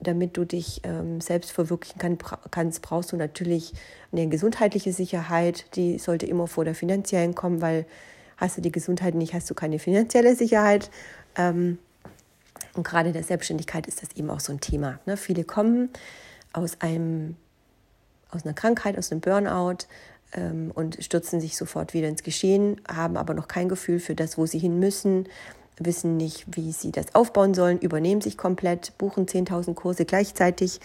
damit 0.00 0.38
du 0.38 0.46
dich 0.46 0.80
ähm, 0.84 1.20
selbst 1.20 1.52
verwirklichen 1.52 1.98
kann, 1.98 2.18
kannst, 2.50 2.80
brauchst 2.80 3.12
du 3.12 3.16
natürlich 3.16 3.74
eine 4.12 4.28
gesundheitliche 4.28 4.94
Sicherheit. 4.94 5.66
Die 5.76 5.98
sollte 5.98 6.24
immer 6.24 6.46
vor 6.46 6.64
der 6.64 6.74
finanziellen 6.74 7.34
kommen, 7.34 7.60
weil 7.60 7.84
Hast 8.42 8.56
du 8.56 8.60
die 8.60 8.72
Gesundheit 8.72 9.14
nicht, 9.14 9.34
hast 9.34 9.48
du 9.50 9.54
keine 9.54 9.78
finanzielle 9.78 10.34
Sicherheit. 10.34 10.90
Ähm, 11.36 11.78
und 12.74 12.84
gerade 12.84 13.08
in 13.08 13.12
der 13.12 13.22
Selbstständigkeit 13.22 13.86
ist 13.86 14.02
das 14.02 14.12
eben 14.16 14.30
auch 14.30 14.40
so 14.40 14.52
ein 14.52 14.60
Thema. 14.60 14.98
Ne? 15.06 15.16
Viele 15.16 15.44
kommen 15.44 15.90
aus 16.52 16.80
einem 16.80 17.36
aus 18.30 18.44
einer 18.44 18.54
Krankheit, 18.54 18.96
aus 18.96 19.12
einem 19.12 19.20
Burnout 19.20 19.86
ähm, 20.32 20.70
und 20.74 21.02
stürzen 21.04 21.40
sich 21.40 21.56
sofort 21.56 21.94
wieder 21.94 22.08
ins 22.08 22.22
Geschehen, 22.22 22.80
haben 22.88 23.16
aber 23.16 23.34
noch 23.34 23.46
kein 23.46 23.68
Gefühl 23.68 24.00
für 24.00 24.14
das, 24.14 24.38
wo 24.38 24.46
sie 24.46 24.58
hin 24.58 24.78
müssen, 24.78 25.28
wissen 25.78 26.16
nicht, 26.16 26.44
wie 26.56 26.72
sie 26.72 26.92
das 26.92 27.14
aufbauen 27.14 27.54
sollen, 27.54 27.78
übernehmen 27.78 28.20
sich 28.20 28.36
komplett, 28.36 28.96
buchen 28.98 29.26
10.000 29.26 29.74
Kurse 29.74 30.04
gleichzeitig 30.04 30.80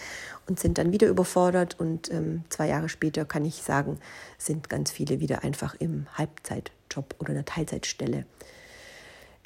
und 0.46 0.58
sind 0.58 0.78
dann 0.78 0.92
wieder 0.92 1.08
überfordert. 1.08 1.78
Und 1.78 2.10
ähm, 2.10 2.44
zwei 2.48 2.68
Jahre 2.68 2.88
später 2.88 3.24
kann 3.24 3.44
ich 3.44 3.62
sagen, 3.62 3.98
sind 4.38 4.68
ganz 4.68 4.90
viele 4.90 5.20
wieder 5.20 5.44
einfach 5.44 5.74
im 5.78 6.06
Halbzeitjob 6.14 7.14
oder 7.18 7.30
einer 7.30 7.44
Teilzeitstelle. 7.44 8.24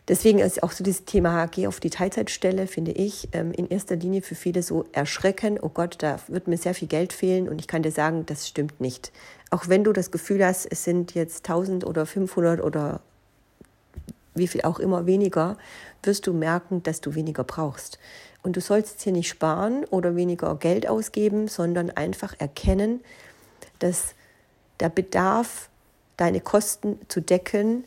Deswegen 0.08 0.40
ist 0.40 0.62
auch 0.62 0.72
so 0.72 0.82
dieses 0.82 1.04
Thema, 1.04 1.46
geh 1.46 1.68
auf 1.68 1.78
die 1.78 1.90
Teilzeitstelle, 1.90 2.66
finde 2.66 2.90
ich, 2.90 3.28
ähm, 3.32 3.52
in 3.52 3.68
erster 3.68 3.94
Linie 3.94 4.22
für 4.22 4.34
viele 4.34 4.62
so 4.62 4.84
erschreckend. 4.92 5.62
Oh 5.62 5.68
Gott, 5.68 5.96
da 6.00 6.18
wird 6.26 6.48
mir 6.48 6.58
sehr 6.58 6.74
viel 6.74 6.88
Geld 6.88 7.12
fehlen 7.12 7.48
und 7.48 7.60
ich 7.60 7.68
kann 7.68 7.82
dir 7.82 7.92
sagen, 7.92 8.26
das 8.26 8.48
stimmt 8.48 8.80
nicht. 8.80 9.12
Auch 9.50 9.68
wenn 9.68 9.84
du 9.84 9.92
das 9.92 10.10
Gefühl 10.10 10.44
hast, 10.44 10.66
es 10.66 10.82
sind 10.82 11.14
jetzt 11.14 11.48
1000 11.48 11.86
oder 11.86 12.04
500 12.04 12.60
oder 12.60 13.00
wie 14.34 14.48
viel 14.48 14.62
auch 14.62 14.80
immer 14.80 15.06
weniger, 15.06 15.56
wirst 16.02 16.26
du 16.26 16.32
merken, 16.32 16.82
dass 16.82 17.00
du 17.00 17.14
weniger 17.14 17.44
brauchst. 17.44 17.98
Und 18.42 18.56
du 18.56 18.60
sollst 18.60 19.02
hier 19.02 19.12
nicht 19.12 19.28
sparen 19.28 19.84
oder 19.84 20.16
weniger 20.16 20.56
Geld 20.56 20.88
ausgeben, 20.88 21.46
sondern 21.46 21.90
einfach 21.90 22.34
erkennen, 22.40 23.00
dass 23.78 24.14
der 24.80 24.88
Bedarf, 24.88 25.68
deine 26.16 26.40
Kosten 26.40 26.98
zu 27.08 27.20
decken, 27.20 27.84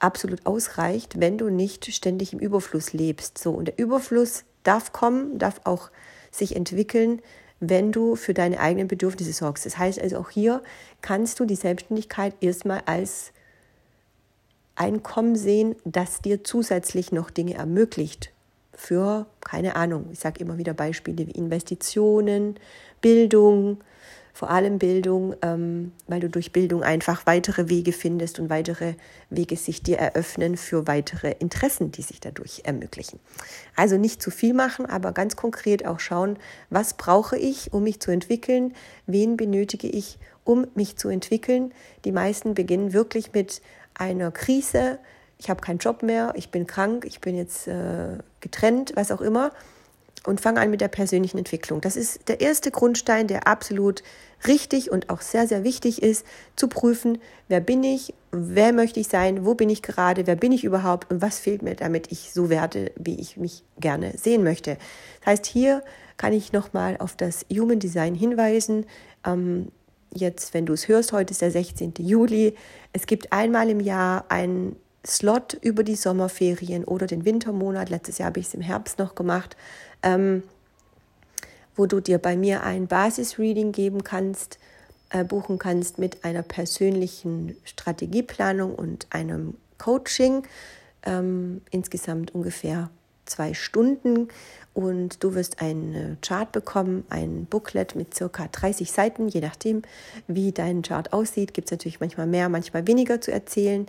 absolut 0.00 0.46
ausreicht, 0.46 1.20
wenn 1.20 1.38
du 1.38 1.50
nicht 1.50 1.92
ständig 1.94 2.32
im 2.32 2.38
Überfluss 2.38 2.92
lebst. 2.92 3.38
So, 3.38 3.52
und 3.52 3.66
der 3.66 3.78
Überfluss 3.78 4.44
darf 4.62 4.92
kommen, 4.92 5.38
darf 5.38 5.60
auch 5.64 5.90
sich 6.30 6.56
entwickeln, 6.56 7.20
wenn 7.60 7.92
du 7.92 8.16
für 8.16 8.34
deine 8.34 8.58
eigenen 8.58 8.88
Bedürfnisse 8.88 9.32
sorgst. 9.32 9.66
Das 9.66 9.78
heißt 9.78 10.00
also 10.00 10.18
auch 10.18 10.30
hier 10.30 10.62
kannst 11.02 11.38
du 11.38 11.44
die 11.44 11.56
Selbstständigkeit 11.56 12.34
erstmal 12.40 12.82
als 12.86 13.32
Einkommen 14.74 15.36
sehen, 15.36 15.76
das 15.84 16.22
dir 16.22 16.42
zusätzlich 16.42 17.12
noch 17.12 17.30
Dinge 17.30 17.54
ermöglicht. 17.54 18.32
Für, 18.72 19.26
keine 19.42 19.76
Ahnung, 19.76 20.08
ich 20.10 20.20
sage 20.20 20.40
immer 20.40 20.56
wieder 20.56 20.72
Beispiele 20.72 21.26
wie 21.26 21.32
Investitionen, 21.32 22.58
Bildung, 23.02 23.82
vor 24.40 24.48
allem 24.48 24.78
Bildung, 24.78 25.34
ähm, 25.42 25.92
weil 26.06 26.20
du 26.20 26.30
durch 26.30 26.50
Bildung 26.50 26.82
einfach 26.82 27.26
weitere 27.26 27.68
Wege 27.68 27.92
findest 27.92 28.40
und 28.40 28.48
weitere 28.48 28.94
Wege 29.28 29.54
sich 29.54 29.82
dir 29.82 29.98
eröffnen 29.98 30.56
für 30.56 30.86
weitere 30.86 31.32
Interessen, 31.32 31.92
die 31.92 32.00
sich 32.00 32.20
dadurch 32.20 32.62
ermöglichen. 32.64 33.20
Also 33.76 33.98
nicht 33.98 34.22
zu 34.22 34.30
viel 34.30 34.54
machen, 34.54 34.86
aber 34.86 35.12
ganz 35.12 35.36
konkret 35.36 35.84
auch 35.84 36.00
schauen, 36.00 36.38
was 36.70 36.94
brauche 36.94 37.36
ich, 37.36 37.74
um 37.74 37.82
mich 37.82 38.00
zu 38.00 38.10
entwickeln, 38.10 38.72
wen 39.06 39.36
benötige 39.36 39.88
ich, 39.88 40.18
um 40.44 40.66
mich 40.74 40.96
zu 40.96 41.10
entwickeln. 41.10 41.74
Die 42.06 42.12
meisten 42.12 42.54
beginnen 42.54 42.94
wirklich 42.94 43.34
mit 43.34 43.60
einer 43.92 44.30
Krise, 44.30 45.00
ich 45.36 45.50
habe 45.50 45.60
keinen 45.60 45.80
Job 45.80 46.02
mehr, 46.02 46.32
ich 46.34 46.50
bin 46.50 46.66
krank, 46.66 47.04
ich 47.04 47.20
bin 47.20 47.36
jetzt 47.36 47.68
äh, 47.68 48.16
getrennt, 48.40 48.92
was 48.94 49.12
auch 49.12 49.20
immer 49.20 49.52
und 50.26 50.40
fang 50.40 50.58
an 50.58 50.70
mit 50.70 50.80
der 50.80 50.88
persönlichen 50.88 51.38
Entwicklung. 51.38 51.80
Das 51.80 51.96
ist 51.96 52.28
der 52.28 52.40
erste 52.40 52.70
Grundstein, 52.70 53.26
der 53.26 53.46
absolut 53.46 54.02
richtig 54.46 54.90
und 54.90 55.10
auch 55.10 55.20
sehr, 55.20 55.46
sehr 55.46 55.64
wichtig 55.64 56.02
ist, 56.02 56.26
zu 56.56 56.68
prüfen, 56.68 57.18
wer 57.48 57.60
bin 57.60 57.82
ich, 57.82 58.14
wer 58.32 58.72
möchte 58.72 59.00
ich 59.00 59.08
sein, 59.08 59.44
wo 59.44 59.54
bin 59.54 59.70
ich 59.70 59.82
gerade, 59.82 60.26
wer 60.26 60.36
bin 60.36 60.52
ich 60.52 60.64
überhaupt 60.64 61.10
und 61.10 61.22
was 61.22 61.38
fehlt 61.38 61.62
mir, 61.62 61.74
damit 61.74 62.10
ich 62.12 62.32
so 62.32 62.50
werde, 62.50 62.92
wie 62.96 63.18
ich 63.18 63.36
mich 63.36 63.64
gerne 63.78 64.12
sehen 64.16 64.44
möchte. 64.44 64.76
Das 65.20 65.32
heißt, 65.32 65.46
hier 65.46 65.82
kann 66.16 66.32
ich 66.32 66.52
nochmal 66.52 66.96
auf 66.98 67.16
das 67.16 67.46
Human 67.50 67.78
Design 67.78 68.14
hinweisen. 68.14 68.86
Ähm, 69.26 69.68
jetzt, 70.12 70.54
wenn 70.54 70.66
du 70.66 70.74
es 70.74 70.88
hörst, 70.88 71.12
heute 71.12 71.32
ist 71.32 71.42
der 71.42 71.50
16. 71.50 71.94
Juli. 71.98 72.54
Es 72.92 73.06
gibt 73.06 73.32
einmal 73.32 73.70
im 73.70 73.80
Jahr 73.80 74.26
einen 74.28 74.76
Slot 75.06 75.54
über 75.62 75.82
die 75.82 75.96
Sommerferien 75.96 76.84
oder 76.84 77.06
den 77.06 77.24
Wintermonat. 77.24 77.88
Letztes 77.88 78.18
Jahr 78.18 78.26
habe 78.26 78.40
ich 78.40 78.48
es 78.48 78.54
im 78.54 78.60
Herbst 78.60 78.98
noch 78.98 79.14
gemacht 79.14 79.56
ähm, 80.02 80.42
wo 81.76 81.86
du 81.86 82.00
dir 82.00 82.18
bei 82.18 82.36
mir 82.36 82.62
ein 82.62 82.86
Basisreading 82.86 83.72
geben 83.72 84.04
kannst, 84.04 84.58
äh, 85.10 85.24
buchen 85.24 85.58
kannst 85.58 85.98
mit 85.98 86.24
einer 86.24 86.42
persönlichen 86.42 87.56
Strategieplanung 87.64 88.74
und 88.74 89.06
einem 89.10 89.56
Coaching. 89.78 90.42
Ähm, 91.02 91.62
insgesamt 91.70 92.34
ungefähr 92.34 92.90
zwei 93.24 93.54
Stunden 93.54 94.28
und 94.82 95.22
du 95.22 95.34
wirst 95.34 95.60
einen 95.60 96.18
Chart 96.22 96.50
bekommen, 96.50 97.04
ein 97.10 97.46
Booklet 97.46 97.94
mit 97.94 98.14
circa 98.14 98.48
30 98.50 98.90
Seiten, 98.90 99.28
je 99.28 99.40
nachdem, 99.40 99.82
wie 100.26 100.52
dein 100.52 100.82
Chart 100.82 101.12
aussieht. 101.12 101.54
Gibt 101.54 101.68
es 101.68 101.72
natürlich 101.72 102.00
manchmal 102.00 102.26
mehr, 102.26 102.48
manchmal 102.48 102.86
weniger 102.86 103.20
zu 103.20 103.32
erzählen. 103.32 103.86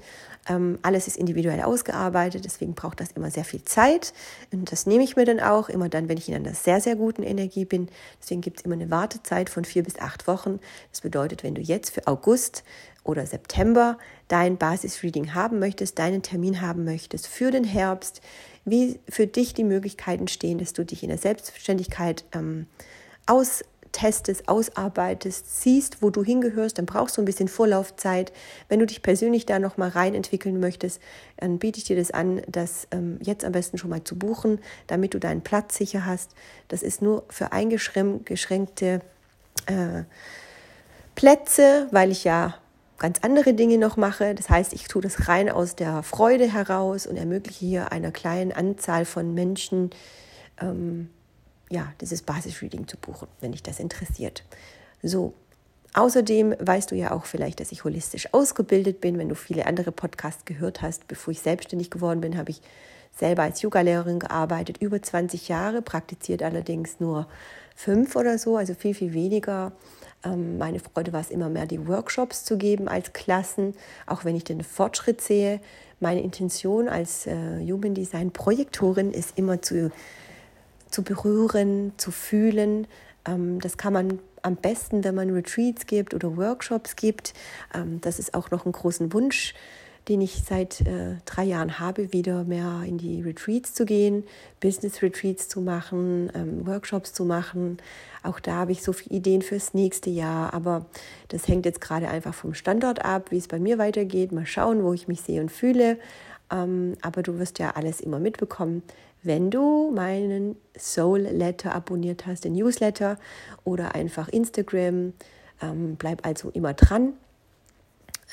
Ähm, 0.49 0.79
alles 0.81 1.07
ist 1.07 1.17
individuell 1.17 1.61
ausgearbeitet, 1.61 2.45
deswegen 2.45 2.73
braucht 2.73 2.99
das 2.99 3.11
immer 3.11 3.29
sehr 3.29 3.45
viel 3.45 3.63
Zeit. 3.63 4.13
Und 4.51 4.71
das 4.71 4.85
nehme 4.85 5.03
ich 5.03 5.15
mir 5.15 5.25
dann 5.25 5.39
auch, 5.39 5.69
immer 5.69 5.87
dann, 5.87 6.09
wenn 6.09 6.17
ich 6.17 6.29
in 6.29 6.35
einer 6.35 6.53
sehr, 6.53 6.81
sehr 6.81 6.95
guten 6.95 7.23
Energie 7.23 7.65
bin. 7.65 7.89
Deswegen 8.21 8.41
gibt 8.41 8.59
es 8.59 8.65
immer 8.65 8.75
eine 8.75 8.89
Wartezeit 8.89 9.49
von 9.49 9.65
vier 9.65 9.83
bis 9.83 9.99
acht 9.99 10.27
Wochen. 10.27 10.59
Das 10.91 11.01
bedeutet, 11.01 11.43
wenn 11.43 11.55
du 11.55 11.61
jetzt 11.61 11.91
für 11.91 12.07
August 12.07 12.63
oder 13.03 13.25
September 13.25 13.97
dein 14.27 14.57
Basisreading 14.57 15.33
haben 15.33 15.59
möchtest, 15.59 15.99
deinen 15.99 16.21
Termin 16.21 16.61
haben 16.61 16.83
möchtest 16.83 17.27
für 17.27 17.51
den 17.51 17.63
Herbst, 17.63 18.21
wie 18.65 18.99
für 19.09 19.27
dich 19.27 19.53
die 19.53 19.63
Möglichkeiten 19.63 20.27
stehen, 20.27 20.57
dass 20.57 20.73
du 20.73 20.85
dich 20.85 21.03
in 21.03 21.09
der 21.09 21.17
Selbstständigkeit 21.17 22.25
ähm, 22.33 22.67
austestest, 23.25 24.47
ausarbeitest, 24.47 25.61
siehst, 25.61 26.01
wo 26.01 26.09
du 26.09 26.23
hingehörst, 26.23 26.77
dann 26.77 26.85
brauchst 26.85 27.17
du 27.17 27.21
ein 27.21 27.25
bisschen 27.25 27.47
Vorlaufzeit. 27.47 28.31
Wenn 28.69 28.79
du 28.79 28.85
dich 28.85 29.01
persönlich 29.01 29.45
da 29.45 29.59
nochmal 29.59 29.89
rein 29.89 30.13
entwickeln 30.13 30.59
möchtest, 30.59 31.01
dann 31.37 31.57
biete 31.57 31.79
ich 31.79 31.85
dir 31.85 31.95
das 31.95 32.11
an, 32.11 32.41
das 32.47 32.87
ähm, 32.91 33.17
jetzt 33.21 33.45
am 33.45 33.51
besten 33.51 33.77
schon 33.77 33.89
mal 33.89 34.03
zu 34.03 34.17
buchen, 34.17 34.59
damit 34.87 35.13
du 35.13 35.19
deinen 35.19 35.41
Platz 35.41 35.77
sicher 35.77 36.05
hast. 36.05 36.31
Das 36.67 36.83
ist 36.83 37.01
nur 37.01 37.23
für 37.29 37.51
eingeschränkte 37.51 39.01
äh, 39.65 40.03
Plätze, 41.15 41.87
weil 41.91 42.11
ich 42.11 42.23
ja 42.23 42.55
ganz 43.01 43.19
andere 43.21 43.53
Dinge 43.53 43.77
noch 43.77 43.97
mache. 43.97 44.35
Das 44.35 44.49
heißt, 44.49 44.73
ich 44.73 44.87
tue 44.87 45.01
das 45.01 45.27
rein 45.27 45.49
aus 45.49 45.75
der 45.75 46.03
Freude 46.03 46.51
heraus 46.51 47.07
und 47.07 47.17
ermögliche 47.17 47.65
hier 47.65 47.91
einer 47.91 48.11
kleinen 48.11 48.51
Anzahl 48.51 49.05
von 49.05 49.33
Menschen, 49.33 49.89
ähm, 50.61 51.09
ja, 51.69 51.91
dieses 51.99 52.21
Basisreading 52.21 52.87
zu 52.87 52.97
buchen, 52.97 53.27
wenn 53.39 53.51
dich 53.51 53.63
das 53.63 53.79
interessiert. 53.79 54.43
So, 55.01 55.33
Außerdem 55.93 56.55
weißt 56.57 56.91
du 56.91 56.95
ja 56.95 57.11
auch 57.11 57.25
vielleicht, 57.25 57.59
dass 57.59 57.73
ich 57.73 57.83
holistisch 57.83 58.33
ausgebildet 58.33 59.01
bin. 59.01 59.17
Wenn 59.17 59.27
du 59.27 59.35
viele 59.35 59.65
andere 59.65 59.91
Podcasts 59.91 60.45
gehört 60.45 60.81
hast, 60.81 61.07
bevor 61.09 61.33
ich 61.33 61.41
selbstständig 61.41 61.91
geworden 61.91 62.21
bin, 62.21 62.37
habe 62.37 62.51
ich 62.51 62.61
selber 63.13 63.43
als 63.43 63.61
Yogalehrerin 63.61 64.19
gearbeitet, 64.19 64.77
über 64.79 65.01
20 65.01 65.49
Jahre, 65.49 65.81
praktiziert 65.81 66.43
allerdings 66.43 67.01
nur 67.01 67.27
fünf 67.75 68.15
oder 68.15 68.37
so, 68.37 68.55
also 68.55 68.73
viel, 68.73 68.93
viel 68.93 69.13
weniger. 69.13 69.73
Ähm, 70.23 70.57
meine 70.57 70.79
Freude 70.79 71.13
war 71.13 71.21
es 71.21 71.31
immer 71.31 71.49
mehr, 71.49 71.65
die 71.65 71.87
Workshops 71.87 72.43
zu 72.43 72.57
geben 72.57 72.87
als 72.87 73.13
Klassen, 73.13 73.73
auch 74.05 74.25
wenn 74.25 74.35
ich 74.35 74.43
den 74.43 74.63
Fortschritt 74.63 75.21
sehe. 75.21 75.59
Meine 75.99 76.21
Intention 76.21 76.89
als 76.89 77.27
äh, 77.27 77.59
Human 77.59 77.93
Design 77.93 78.31
Projektorin 78.31 79.11
ist 79.11 79.37
immer 79.37 79.61
zu, 79.61 79.91
zu 80.89 81.03
berühren, 81.03 81.93
zu 81.97 82.11
fühlen. 82.11 82.87
Ähm, 83.25 83.59
das 83.59 83.77
kann 83.77 83.93
man 83.93 84.19
am 84.41 84.55
besten, 84.55 85.03
wenn 85.03 85.15
man 85.15 85.29
Retreats 85.29 85.85
gibt 85.85 86.13
oder 86.13 86.35
Workshops 86.37 86.95
gibt. 86.95 87.33
Ähm, 87.73 88.01
das 88.01 88.19
ist 88.19 88.33
auch 88.33 88.51
noch 88.51 88.65
ein 88.65 88.71
großen 88.71 89.13
Wunsch 89.13 89.53
den 90.11 90.19
ich 90.19 90.43
seit 90.43 90.81
äh, 90.81 91.15
drei 91.23 91.45
Jahren 91.45 91.79
habe, 91.79 92.11
wieder 92.11 92.43
mehr 92.43 92.83
in 92.85 92.97
die 92.97 93.21
Retreats 93.21 93.73
zu 93.73 93.85
gehen, 93.85 94.25
Business-Retreats 94.59 95.47
zu 95.47 95.61
machen, 95.61 96.29
ähm, 96.35 96.67
Workshops 96.67 97.13
zu 97.13 97.23
machen. 97.23 97.77
Auch 98.21 98.41
da 98.41 98.55
habe 98.55 98.73
ich 98.73 98.83
so 98.83 98.91
viele 98.91 99.15
Ideen 99.15 99.41
fürs 99.41 99.73
nächste 99.73 100.09
Jahr, 100.09 100.53
aber 100.53 100.85
das 101.29 101.47
hängt 101.47 101.65
jetzt 101.65 101.79
gerade 101.79 102.09
einfach 102.09 102.33
vom 102.33 102.53
Standort 102.53 103.05
ab, 103.05 103.31
wie 103.31 103.37
es 103.37 103.47
bei 103.47 103.57
mir 103.57 103.77
weitergeht. 103.77 104.33
Mal 104.33 104.45
schauen, 104.45 104.83
wo 104.83 104.91
ich 104.91 105.07
mich 105.07 105.21
sehe 105.21 105.39
und 105.39 105.49
fühle. 105.49 105.97
Ähm, 106.51 106.97
aber 107.01 107.23
du 107.23 107.39
wirst 107.39 107.57
ja 107.59 107.71
alles 107.71 108.01
immer 108.01 108.19
mitbekommen, 108.19 108.83
wenn 109.23 109.49
du 109.49 109.91
meinen 109.95 110.57
Soul 110.77 111.19
Letter 111.21 111.73
abonniert 111.73 112.25
hast, 112.25 112.43
den 112.43 112.51
Newsletter 112.51 113.17
oder 113.63 113.95
einfach 113.95 114.27
Instagram. 114.27 115.13
Ähm, 115.61 115.95
bleib 115.95 116.25
also 116.25 116.49
immer 116.49 116.73
dran. 116.73 117.13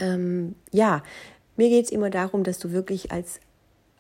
Ähm, 0.01 0.55
ja, 0.73 1.03
mir 1.59 1.69
geht 1.69 1.87
es 1.87 1.91
immer 1.91 2.09
darum, 2.09 2.45
dass 2.45 2.59
du 2.59 2.71
wirklich 2.71 3.13
als, 3.13 3.41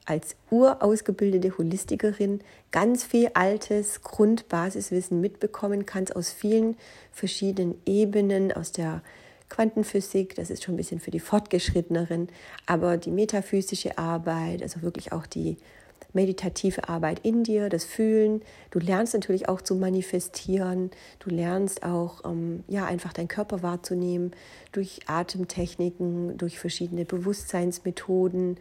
als 0.06 0.36
urausgebildete 0.50 1.58
Holistikerin 1.58 2.40
ganz 2.70 3.04
viel 3.04 3.30
altes 3.34 4.02
Grundbasiswissen 4.02 5.20
mitbekommen 5.20 5.84
kannst 5.84 6.14
aus 6.16 6.30
vielen 6.30 6.76
verschiedenen 7.12 7.74
Ebenen, 7.84 8.52
aus 8.52 8.72
der 8.72 9.02
Quantenphysik, 9.48 10.34
das 10.34 10.50
ist 10.50 10.62
schon 10.62 10.74
ein 10.74 10.76
bisschen 10.76 11.00
für 11.00 11.10
die 11.10 11.20
Fortgeschritteneren, 11.20 12.28
aber 12.66 12.96
die 12.96 13.10
metaphysische 13.10 13.98
Arbeit, 13.98 14.62
also 14.62 14.82
wirklich 14.82 15.12
auch 15.12 15.26
die 15.26 15.56
meditative 16.12 16.88
Arbeit 16.88 17.20
in 17.22 17.44
dir, 17.44 17.68
das 17.68 17.84
Fühlen. 17.84 18.42
Du 18.70 18.78
lernst 18.78 19.14
natürlich 19.14 19.48
auch 19.48 19.60
zu 19.60 19.74
manifestieren. 19.74 20.90
Du 21.18 21.30
lernst 21.30 21.82
auch, 21.82 22.24
ähm, 22.24 22.64
ja, 22.68 22.86
einfach 22.86 23.12
deinen 23.12 23.28
Körper 23.28 23.62
wahrzunehmen 23.62 24.32
durch 24.72 25.00
Atemtechniken, 25.06 26.38
durch 26.38 26.58
verschiedene 26.58 27.04
Bewusstseinsmethoden. 27.04 28.56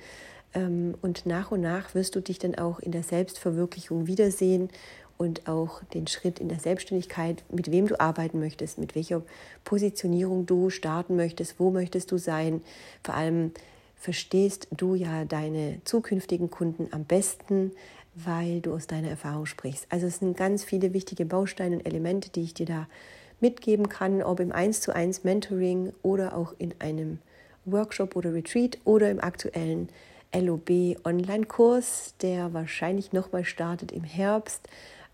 Ähm, 0.53 0.95
und 1.01 1.25
nach 1.25 1.51
und 1.51 1.61
nach 1.61 1.95
wirst 1.95 2.15
du 2.15 2.21
dich 2.21 2.39
dann 2.39 2.55
auch 2.55 2.79
in 2.79 2.91
der 2.91 3.03
Selbstverwirklichung 3.03 4.07
wiedersehen 4.07 4.69
und 5.17 5.47
auch 5.47 5.83
den 5.83 6.07
Schritt 6.07 6.39
in 6.39 6.47
der 6.47 6.59
Selbstständigkeit, 6.59 7.43
mit 7.51 7.71
wem 7.71 7.87
du 7.87 7.99
arbeiten 7.99 8.39
möchtest, 8.39 8.77
mit 8.77 8.95
welcher 8.95 9.23
Positionierung 9.63 10.45
du 10.45 10.69
starten 10.69 11.15
möchtest, 11.15 11.59
wo 11.59 11.71
möchtest 11.71 12.11
du 12.11 12.17
sein. 12.17 12.61
Vor 13.03 13.15
allem 13.15 13.51
verstehst 13.97 14.67
du 14.75 14.95
ja 14.95 15.25
deine 15.25 15.81
zukünftigen 15.83 16.49
Kunden 16.49 16.87
am 16.91 17.05
besten, 17.05 17.71
weil 18.15 18.61
du 18.61 18.73
aus 18.73 18.87
deiner 18.87 19.09
Erfahrung 19.09 19.45
sprichst. 19.45 19.87
Also 19.89 20.07
es 20.07 20.19
sind 20.19 20.37
ganz 20.37 20.63
viele 20.63 20.93
wichtige 20.93 21.25
Bausteine 21.25 21.77
und 21.77 21.85
Elemente, 21.85 22.29
die 22.29 22.41
ich 22.41 22.53
dir 22.53 22.65
da 22.65 22.87
mitgeben 23.39 23.89
kann, 23.89 24.23
ob 24.23 24.39
im 24.39 24.51
1 24.51 24.81
zu 24.81 24.95
1 24.95 25.23
Mentoring 25.23 25.93
oder 26.01 26.35
auch 26.35 26.53
in 26.57 26.73
einem 26.79 27.19
Workshop 27.65 28.15
oder 28.15 28.33
Retreat 28.33 28.79
oder 28.85 29.11
im 29.11 29.19
aktuellen 29.19 29.89
LOB 30.33 30.97
Online-Kurs, 31.05 32.15
der 32.21 32.53
wahrscheinlich 32.53 33.13
nochmal 33.13 33.45
startet 33.45 33.91
im 33.91 34.03
Herbst. 34.03 34.67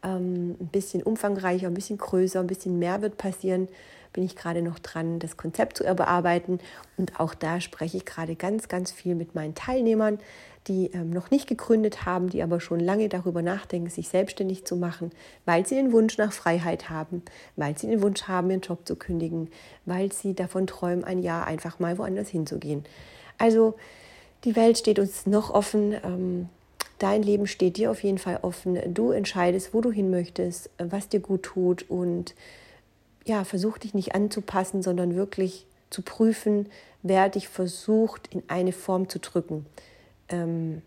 Ähm, 0.03 0.55
ein 0.59 0.67
bisschen 0.67 1.03
umfangreicher, 1.03 1.67
ein 1.67 1.73
bisschen 1.73 1.97
größer, 1.97 2.39
ein 2.39 2.47
bisschen 2.47 2.79
mehr 2.79 3.01
wird 3.01 3.17
passieren 3.17 3.67
bin 4.13 4.23
ich 4.23 4.35
gerade 4.35 4.61
noch 4.61 4.79
dran, 4.79 5.19
das 5.19 5.37
Konzept 5.37 5.77
zu 5.77 5.83
überarbeiten. 5.83 6.59
Und 6.97 7.19
auch 7.19 7.33
da 7.33 7.59
spreche 7.59 7.97
ich 7.97 8.05
gerade 8.05 8.35
ganz, 8.35 8.67
ganz 8.67 8.91
viel 8.91 9.15
mit 9.15 9.35
meinen 9.35 9.55
Teilnehmern, 9.55 10.19
die 10.67 10.91
ähm, 10.93 11.09
noch 11.09 11.31
nicht 11.31 11.47
gegründet 11.47 12.05
haben, 12.05 12.29
die 12.29 12.41
aber 12.41 12.61
schon 12.61 12.79
lange 12.79 13.09
darüber 13.09 13.41
nachdenken, 13.41 13.89
sich 13.89 14.07
selbstständig 14.07 14.65
zu 14.65 14.75
machen, 14.75 15.11
weil 15.45 15.65
sie 15.65 15.75
den 15.75 15.91
Wunsch 15.91 16.17
nach 16.17 16.31
Freiheit 16.31 16.89
haben, 16.89 17.21
weil 17.55 17.77
sie 17.77 17.87
den 17.87 18.01
Wunsch 18.01 18.23
haben, 18.23 18.49
ihren 18.49 18.61
Job 18.61 18.79
zu 18.85 18.95
kündigen, 18.95 19.49
weil 19.85 20.11
sie 20.13 20.33
davon 20.33 20.67
träumen, 20.67 21.03
ein 21.03 21.21
Jahr 21.21 21.47
einfach 21.47 21.79
mal 21.79 21.97
woanders 21.97 22.29
hinzugehen. 22.29 22.85
Also 23.37 23.75
die 24.45 24.55
Welt 24.55 24.77
steht 24.77 24.99
uns 24.99 25.25
noch 25.25 25.49
offen. 25.49 25.95
Ähm, 26.03 26.49
dein 26.99 27.23
Leben 27.23 27.47
steht 27.47 27.77
dir 27.77 27.91
auf 27.91 28.03
jeden 28.03 28.17
Fall 28.17 28.39
offen. 28.41 28.93
Du 28.93 29.11
entscheidest, 29.11 29.73
wo 29.73 29.81
du 29.81 29.91
hin 29.91 30.09
möchtest, 30.09 30.69
was 30.77 31.09
dir 31.09 31.19
gut 31.19 31.43
tut 31.43 31.89
und 31.89 32.35
ja, 33.25 33.43
versuch 33.43 33.77
dich 33.77 33.93
nicht 33.93 34.15
anzupassen, 34.15 34.81
sondern 34.81 35.15
wirklich 35.15 35.65
zu 35.89 36.01
prüfen, 36.01 36.67
wer 37.03 37.29
dich 37.29 37.47
versucht, 37.47 38.27
in 38.33 38.43
eine 38.47 38.73
Form 38.73 39.09
zu 39.09 39.19
drücken. 39.19 39.65
Ähm, 40.29 40.81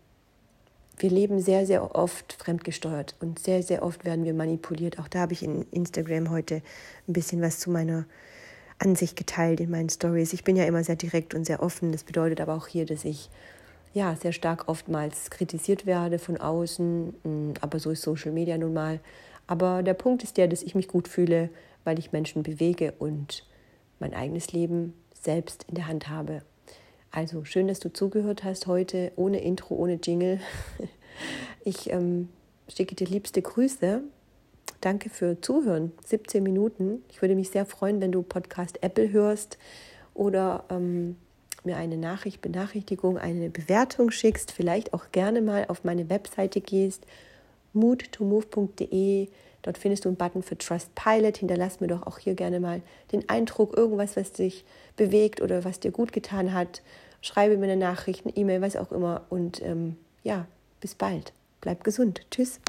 wir 0.99 1.09
leben 1.11 1.39
sehr, 1.39 1.65
sehr 1.65 1.95
oft 1.95 2.33
fremdgesteuert 2.33 3.15
und 3.19 3.39
sehr, 3.39 3.61
sehr 3.61 3.83
oft 3.83 4.03
werden 4.03 4.25
wir 4.25 4.33
manipuliert. 4.33 4.99
Auch 4.99 5.07
da 5.07 5.19
habe 5.19 5.33
ich 5.33 5.43
in 5.43 5.63
Instagram 5.71 6.31
heute 6.31 6.61
ein 7.07 7.13
bisschen 7.13 7.41
was 7.41 7.59
zu 7.59 7.69
meiner 7.69 8.05
Ansicht 8.79 9.15
geteilt 9.15 9.59
in 9.59 9.69
meinen 9.69 9.89
Stories. 9.89 10.33
Ich 10.33 10.43
bin 10.43 10.55
ja 10.55 10.65
immer 10.65 10.83
sehr 10.83 10.95
direkt 10.95 11.35
und 11.35 11.45
sehr 11.45 11.61
offen. 11.61 11.91
Das 11.91 12.03
bedeutet 12.03 12.41
aber 12.41 12.55
auch 12.55 12.67
hier, 12.67 12.85
dass 12.85 13.05
ich 13.05 13.29
ja 13.93 14.15
sehr 14.15 14.33
stark 14.33 14.67
oftmals 14.67 15.29
kritisiert 15.29 15.85
werde 15.85 16.19
von 16.19 16.37
außen. 16.37 17.13
Mm, 17.23 17.53
aber 17.61 17.79
so 17.79 17.91
ist 17.91 18.01
Social 18.01 18.31
Media 18.31 18.57
nun 18.57 18.73
mal. 18.73 18.99
Aber 19.47 19.81
der 19.81 19.93
Punkt 19.93 20.23
ist 20.23 20.37
der, 20.37 20.47
dass 20.47 20.61
ich 20.61 20.75
mich 20.75 20.87
gut 20.87 21.07
fühle, 21.07 21.49
weil 21.83 21.97
ich 21.97 22.11
Menschen 22.11 22.43
bewege 22.43 22.93
und 22.99 23.45
mein 23.99 24.13
eigenes 24.13 24.51
Leben 24.51 24.93
selbst 25.13 25.65
in 25.69 25.75
der 25.75 25.87
Hand 25.87 26.09
habe. 26.09 26.41
Also 27.11 27.45
schön, 27.45 27.67
dass 27.67 27.79
du 27.79 27.91
zugehört 27.91 28.43
hast 28.43 28.67
heute, 28.67 29.11
ohne 29.15 29.41
Intro, 29.41 29.75
ohne 29.75 29.99
Jingle. 30.03 30.39
Ich 31.63 31.89
ähm, 31.89 32.29
schicke 32.69 32.95
dir 32.95 33.07
liebste 33.07 33.41
Grüße. 33.41 34.01
Danke 34.81 35.09
für 35.09 35.41
Zuhören. 35.41 35.91
17 36.05 36.43
Minuten. 36.43 37.03
Ich 37.09 37.21
würde 37.21 37.35
mich 37.35 37.49
sehr 37.49 37.65
freuen, 37.65 37.99
wenn 37.99 38.11
du 38.11 38.21
Podcast 38.21 38.83
Apple 38.83 39.11
hörst 39.11 39.57
oder 40.13 40.63
ähm, 40.69 41.17
mir 41.63 41.75
eine 41.75 41.97
Nachricht, 41.97 42.41
Benachrichtigung, 42.41 43.17
eine 43.17 43.49
Bewertung 43.49 44.11
schickst. 44.11 44.51
Vielleicht 44.51 44.93
auch 44.93 45.11
gerne 45.11 45.41
mal 45.41 45.65
auf 45.67 45.83
meine 45.83 46.09
Webseite 46.09 46.61
gehst, 46.61 47.05
moodtomove.de 47.79 49.29
Dort 49.67 49.77
findest 49.77 50.05
du 50.05 50.09
einen 50.09 50.15
Button 50.15 50.43
für 50.43 50.57
Trust 50.57 50.95
Pilot. 50.95 51.39
Hinterlass 51.39 51.81
mir 51.81 51.87
doch 51.87 52.07
auch 52.07 52.19
hier 52.19 52.35
gerne 52.35 52.61
mal 52.61 52.81
den 53.11 53.27
Eindruck, 53.27 53.75
irgendwas, 53.75 54.15
was 54.15 54.31
dich 54.31 54.63
bewegt 54.95 55.41
oder 55.41 55.65
was 55.65 55.81
dir 55.81 55.91
gut 55.91 56.13
getan 56.13 56.53
hat. 56.53 56.81
Schreibe 57.21 57.57
mir 57.57 57.65
eine 57.65 57.75
Nachricht, 57.75 58.25
eine 58.25 58.37
E-Mail, 58.37 58.61
was 58.61 58.77
auch 58.77 58.93
immer. 58.93 59.25
Und 59.29 59.61
ähm, 59.61 59.97
ja, 60.23 60.47
bis 60.79 60.95
bald. 60.95 61.33
Bleib 61.59 61.83
gesund. 61.83 62.21
Tschüss. 62.31 62.61